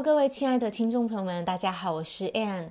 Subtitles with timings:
[0.00, 2.68] 各位亲爱的听众朋友们，大家好，我是 Ann。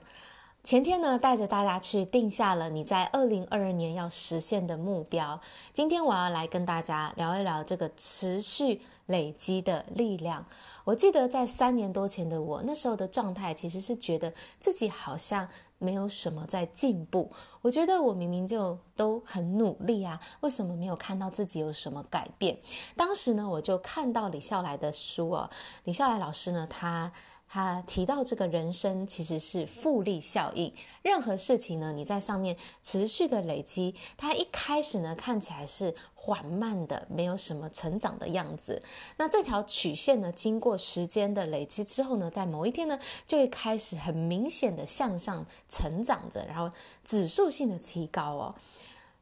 [0.68, 5.40] 前天呢，带着大家去定下了你在二零二二年要实现的目标。
[5.72, 10.46] 今天我要来跟大家聊一聊这个持续累积的力量。
[10.84, 17.32] 我记得在三年多前的我，那时候的状态其实是觉得自己好像没有什么在进步。
[17.62, 22.60] 我觉得我明明就都很努力啊，为什么没有看到自己有什么改变？
[22.98, 25.50] 当时呢，我就看到李笑来的书哦，
[25.86, 27.10] 李笑来老师呢，他。
[27.50, 38.84] 他提到，这个人生其实是复利效应，任何事情呢，你在上面持续的累积，它一开始呢看起来是缓慢的，没有什么成长的样子。
[39.16, 46.70] 那这条曲线呢，经过时间的累积之后呢，在某一天呢，就会开始很明显的向上成长着，然后
[47.06, 48.56] 指数性的提高哦。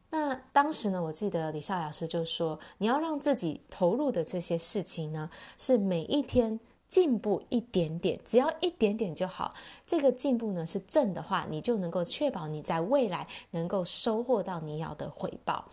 [0.09, 5.29] 那当时呢，我记得李笑老师就说，你要让自己投入的这些事情呢，
[5.59, 6.59] 是每一天。
[6.95, 9.53] 进步一点点，只要一点点就好。
[9.85, 15.65] 这个进步呢是正的话，你就能够确保你在未来能够收获到你要的回报。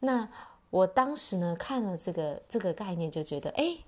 [0.00, 0.28] 那
[0.68, 3.78] 我当时呢看了这个这个概念，就觉得哎。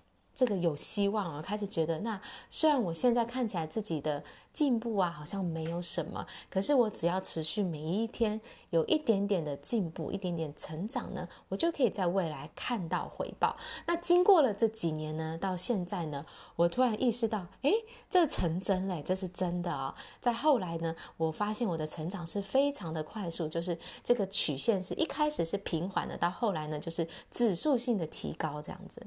[0.43, 1.41] 这个有希望啊！
[1.41, 8.41] 开始觉得，那虽然我现在看起来自己的进步啊，好像没有什么，可是我只要持续每一天
[8.71, 13.57] 有一点点的进步，一点点成长呢，我就可以在未来看到回报。
[13.87, 17.71] 那经过了这几年呢，到现在呢，我突然意识到，哎，
[18.11, 19.95] 这成真嘞，这是真的啊！
[20.21, 29.01] 在后来呢，我发现我的成长是非常的快速，就是这个曲线是一开始是平缓的，到后来呢，就是指数性的提高这样子。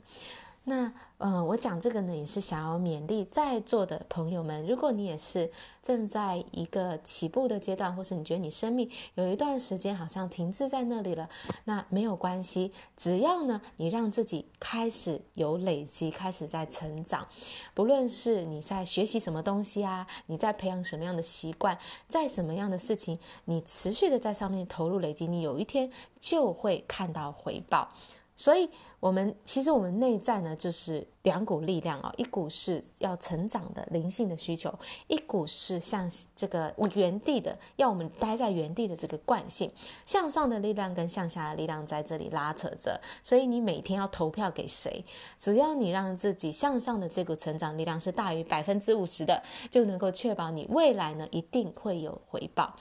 [0.67, 4.65] 那，呃，我讲这个呢，也是想要勉励在座的朋友们。
[4.65, 5.51] 如果你也是
[5.83, 11.29] 正在一个起步的阶段，或是你觉得你生命有一段时间好像停滞在那里了，
[11.65, 12.73] 那没有关系。
[12.97, 17.27] 只要呢，你让自己开始有累积，开始在成长，
[17.75, 21.77] 不论是你在学习什么东西啊，你在培养什么样的习惯，
[22.07, 27.87] 在什么样的事情，你持续的在上面投入累积，你有一天就会看到回报。
[28.35, 28.69] 所以，
[28.99, 34.73] 我们其实我们内在呢，就是两股力量哦，一股是要成长的灵性的需求，
[35.07, 39.69] 一股是像这个原地的，要我们待在原地的这个惯性，
[40.05, 43.01] 向上的力量跟向下的力量在这里拉扯着。
[43.23, 45.03] 所以，你每天要投票给谁？
[45.39, 49.41] 只要你让自己向上的这股成长力量是大于百分之五十的，
[49.71, 52.75] 就能够确保你未来呢一定会有回报。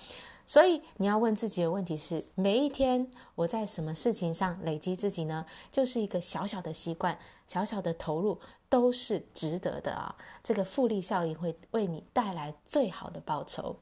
[0.46, 5.46] 所以你要问自己的问题是：每一天我在什么事情上累积自己呢？
[5.72, 10.16] 就是一个小小的习惯，小小的投入都是值得的啊！
[10.42, 13.76] 这个复利效应会为你带来最好的报酬。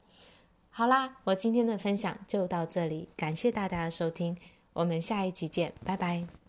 [0.70, 4.36] 好啦，我今天的分享就到这里，感谢大家的收听，
[4.72, 6.41] 我们下一集见，拜拜。